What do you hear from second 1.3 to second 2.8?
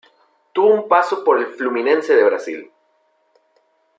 el Fluminense de Brasil.